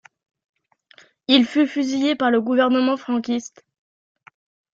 [1.27, 3.63] Il fut fusillé par le gouvernement franquiste.